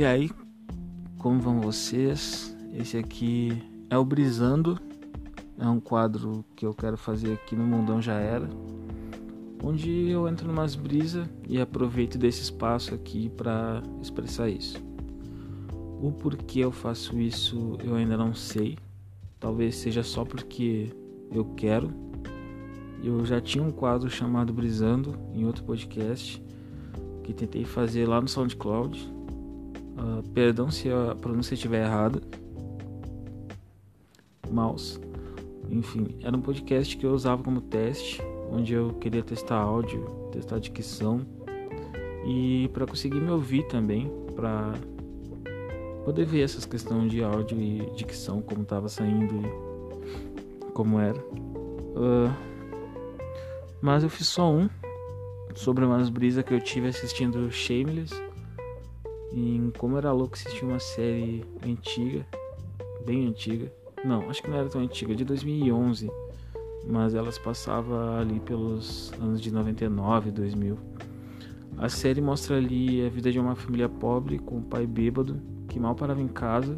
[0.00, 0.30] E aí,
[1.18, 2.56] como vão vocês?
[2.72, 4.80] Esse aqui é o Brisando,
[5.58, 8.48] é um quadro que eu quero fazer aqui no Mundão Já Era,
[9.62, 14.82] onde eu entro numas brisas e aproveito desse espaço aqui para expressar isso.
[16.00, 18.78] O porquê eu faço isso eu ainda não sei,
[19.38, 20.88] talvez seja só porque
[21.30, 21.92] eu quero.
[23.04, 26.42] Eu já tinha um quadro chamado Brisando em outro podcast
[27.22, 29.19] que tentei fazer lá no SoundCloud
[29.96, 32.20] Uh, perdão se a pronúncia estiver errada.
[34.50, 35.00] Mouse.
[35.70, 40.58] Enfim, era um podcast que eu usava como teste, onde eu queria testar áudio, testar
[40.58, 41.20] dicção
[42.26, 44.74] e para conseguir me ouvir também, para
[46.04, 51.18] poder ver essas questões de áudio e dicção, como estava saindo e como era.
[51.20, 52.34] Uh,
[53.80, 54.68] mas eu fiz só um
[55.54, 58.14] sobre umas brisas que eu tive assistindo Shameless
[59.32, 62.26] em como era louco assistir uma série antiga,
[63.04, 63.72] bem antiga.
[64.04, 66.10] Não, acho que não era tão antiga, de 2011,
[66.86, 70.78] mas elas passavam ali pelos anos de 99, 2000.
[71.76, 75.78] A série mostra ali a vida de uma família pobre com um pai bêbado que
[75.78, 76.76] mal parava em casa.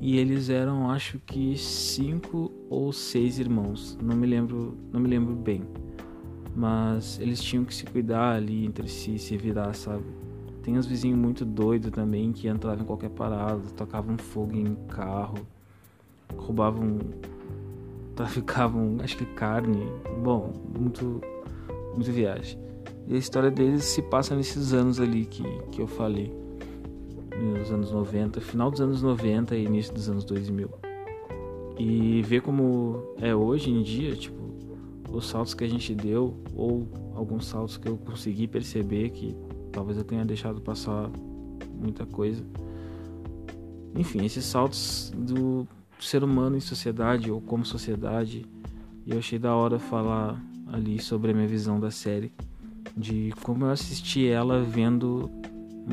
[0.00, 5.34] E eles eram, acho que cinco ou seis irmãos, não me lembro, não me lembro
[5.34, 5.62] bem.
[6.54, 10.04] Mas eles tinham que se cuidar ali entre si, se virar, sabe?
[10.66, 15.38] Tem uns vizinhos muito doidos também que entravam em qualquer parada, tocavam fogo em carro,
[16.36, 16.98] roubavam,
[18.16, 19.86] traficavam, acho que carne.
[20.24, 21.20] Bom, muito,
[21.94, 22.58] muito viagem.
[23.06, 26.34] E a história deles se passa nesses anos ali que, que eu falei.
[27.40, 30.68] Nos anos 90, final dos anos 90 e início dos anos 2000.
[31.78, 34.42] E ver como é hoje em dia, tipo,
[35.12, 39.45] os saltos que a gente deu, ou alguns saltos que eu consegui perceber que
[39.76, 41.10] talvez eu tenha deixado passar
[41.78, 42.42] muita coisa.
[43.94, 45.68] Enfim, esses saltos do
[46.00, 48.46] ser humano em sociedade ou como sociedade,
[49.04, 50.42] e eu achei da hora falar
[50.72, 52.32] ali sobre a minha visão da série,
[52.96, 55.30] de como eu assisti ela vendo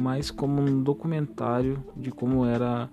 [0.00, 2.88] mais como um documentário de como era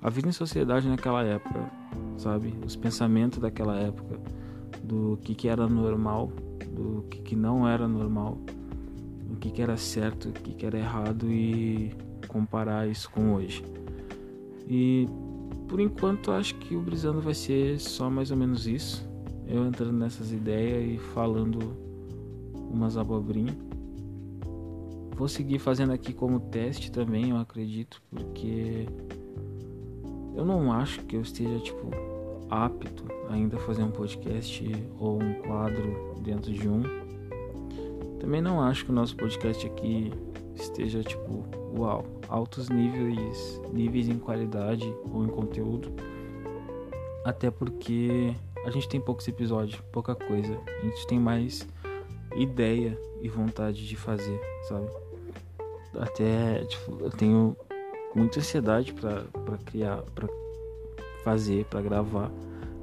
[0.00, 1.68] a vida em sociedade naquela época,
[2.16, 2.54] sabe?
[2.64, 4.20] Os pensamentos daquela época,
[4.84, 6.30] do que, que era normal,
[6.70, 8.38] do que, que não era normal
[9.28, 11.92] o que, que era certo, o que, que era errado e
[12.26, 13.62] comparar isso com hoje.
[14.66, 15.06] E
[15.68, 19.08] por enquanto acho que o Brisando vai ser só mais ou menos isso.
[19.46, 21.58] Eu entrando nessas ideias e falando
[22.70, 23.56] umas abobrinhas.
[25.16, 28.86] Vou seguir fazendo aqui como teste também, eu acredito, porque
[30.34, 31.90] eu não acho que eu esteja tipo
[32.48, 34.64] apto ainda a fazer um podcast
[34.98, 37.07] ou um quadro dentro de um.
[38.20, 40.12] Também não acho que o nosso podcast aqui
[40.54, 41.44] esteja tipo,
[41.76, 45.92] uau, altos níveis, níveis em qualidade ou em conteúdo.
[47.24, 48.34] Até porque
[48.64, 50.58] a gente tem poucos episódios, pouca coisa.
[50.66, 51.66] A gente tem mais
[52.36, 54.86] ideia e vontade de fazer, sabe?
[55.98, 57.56] Até, tipo, eu tenho
[58.14, 60.28] muita ansiedade para criar, para
[61.24, 62.30] fazer, para gravar.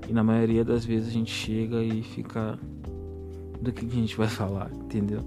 [0.08, 2.60] E na maioria das vezes a gente chega e fica
[3.66, 5.22] do que a gente vai falar, entendeu?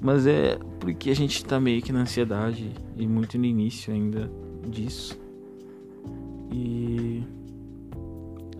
[0.00, 4.30] Mas é porque a gente tá meio que na ansiedade e muito no início ainda
[4.68, 5.18] disso.
[6.52, 7.22] E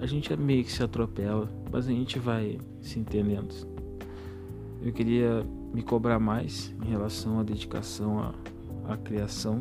[0.00, 3.54] a gente é meio que se atropela, mas a gente vai se entendendo.
[4.82, 8.34] Eu queria me cobrar mais em relação à dedicação à,
[8.92, 9.60] à criação.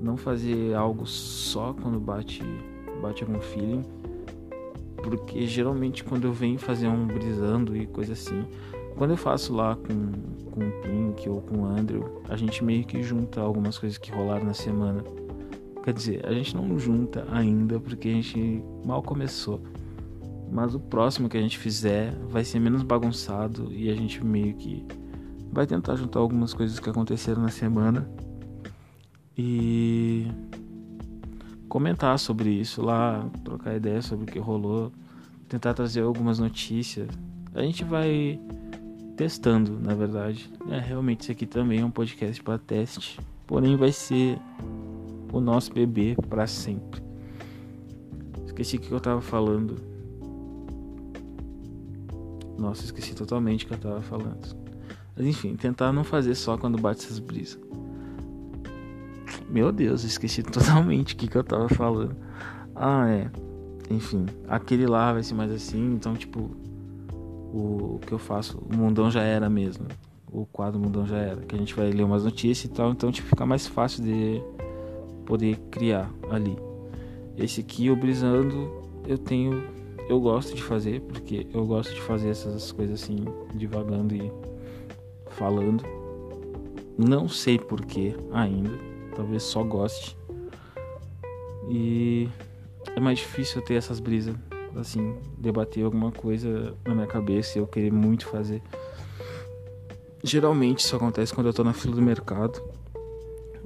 [0.00, 2.42] Não fazer algo só quando bate,
[3.02, 3.84] bate algum feeling
[5.02, 8.44] porque geralmente quando eu venho fazer um brisando e coisa assim,
[8.96, 12.84] quando eu faço lá com, com o Pink ou com o Andrew, a gente meio
[12.84, 15.02] que junta algumas coisas que rolaram na semana.
[15.82, 19.60] Quer dizer, a gente não junta ainda porque a gente mal começou.
[20.52, 24.54] Mas o próximo que a gente fizer vai ser menos bagunçado e a gente meio
[24.54, 24.84] que
[25.50, 28.08] vai tentar juntar algumas coisas que aconteceram na semana
[29.36, 30.26] e
[31.70, 34.92] comentar sobre isso lá, trocar ideia sobre o que rolou,
[35.48, 37.08] tentar trazer algumas notícias.
[37.54, 38.38] A gente vai
[39.16, 40.50] testando, na verdade.
[40.68, 44.36] É, realmente isso aqui também é um podcast para teste, porém vai ser
[45.32, 47.00] o nosso bebê para sempre.
[48.44, 49.76] Esqueci o que eu tava falando.
[52.58, 54.56] Nossa, esqueci totalmente o que eu tava falando.
[55.16, 57.60] Mas enfim, tentar não fazer só quando bate essas brisas.
[59.50, 62.16] Meu Deus, esqueci totalmente o que, que eu tava falando.
[62.74, 63.30] Ah, é.
[63.90, 66.50] Enfim, aquele lá vai ser mais assim, então, tipo,
[67.52, 69.86] o que eu faço, o mundão já era mesmo.
[70.32, 73.10] o quadro Mundão Já Era, que a gente vai ler umas notícias e tal, então
[73.10, 74.40] tipo, fica mais fácil de
[75.26, 76.56] poder criar ali.
[77.36, 78.70] Esse aqui, o Brisando,
[79.06, 79.62] eu tenho.
[80.08, 83.24] Eu gosto de fazer, porque eu gosto de fazer essas coisas assim,
[83.54, 84.30] divagando e
[85.30, 85.84] falando.
[86.98, 88.72] Não sei porquê ainda,
[89.20, 90.16] talvez só goste.
[91.68, 92.26] E
[92.96, 94.34] é mais difícil ter essas brisas,
[94.74, 98.62] assim, debater alguma coisa na minha cabeça e eu querer muito fazer.
[100.24, 102.62] Geralmente isso acontece quando eu tô na fila do mercado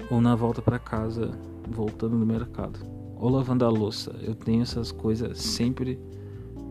[0.09, 1.31] ou na volta para casa,
[1.67, 2.79] voltando do mercado,
[3.15, 4.13] ou lavando a louça.
[4.21, 5.97] Eu tenho essas coisas sempre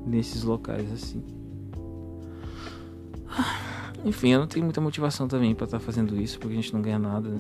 [0.07, 1.25] nesses locais assim.
[4.05, 6.75] Enfim, eu não tenho muita motivação também para estar tá fazendo isso, porque a gente
[6.75, 7.31] não ganha nada.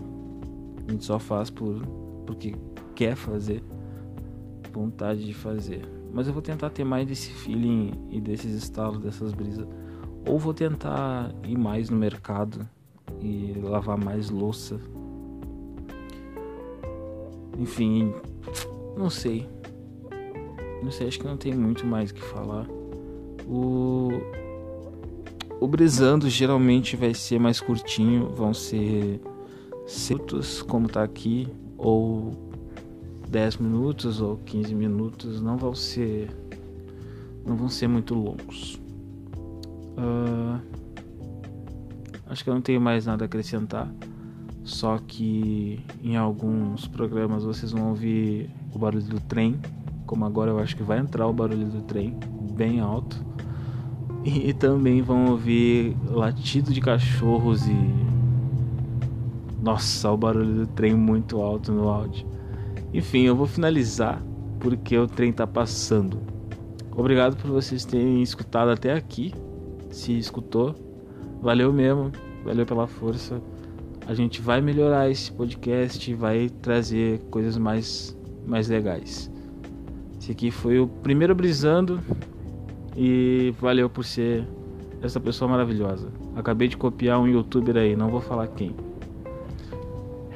[0.86, 1.81] A gente só faz por
[2.26, 2.54] porque
[2.94, 3.62] quer fazer,
[4.72, 5.82] vontade de fazer.
[6.12, 9.66] Mas eu vou tentar ter mais desse feeling e desses estalos, dessas brisas
[10.26, 12.66] ou vou tentar ir mais no mercado
[13.20, 14.81] e lavar mais louça.
[17.58, 18.12] Enfim,
[18.96, 19.48] não sei.
[20.82, 22.66] Não sei, acho que não tem muito mais o que falar.
[23.46, 24.08] O
[25.60, 29.20] o brisando geralmente vai ser mais curtinho, vão ser
[30.34, 32.32] minutos, como tá aqui, ou
[33.28, 36.31] 10 minutos ou 15 minutos, não vão ser
[37.44, 38.81] não vão ser muito longos.
[39.98, 40.58] Uh,
[42.26, 43.92] acho que eu não tenho mais nada a acrescentar.
[44.62, 49.60] Só que em alguns programas vocês vão ouvir o barulho do trem.
[50.06, 52.16] Como agora eu acho que vai entrar o barulho do trem
[52.52, 53.22] bem alto.
[54.25, 58.13] E também vão ouvir latido de cachorros e.
[59.64, 62.26] Nossa, o barulho do trem muito alto no áudio.
[62.93, 64.22] Enfim, eu vou finalizar
[64.61, 66.19] porque o trem tá passando.
[66.94, 69.32] Obrigado por vocês terem escutado até aqui
[69.94, 70.75] se escutou.
[71.40, 72.12] Valeu mesmo,
[72.44, 73.40] valeu pela força.
[74.06, 78.14] A gente vai melhorar esse podcast, vai trazer coisas mais,
[78.46, 79.31] mais legais.
[80.20, 82.00] Esse aqui foi o primeiro brisando
[82.94, 84.46] e valeu por ser
[85.00, 86.08] essa pessoa maravilhosa.
[86.37, 88.75] Acabei de copiar um youtuber aí, não vou falar quem.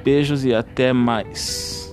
[0.09, 1.88] Beijos e até mais.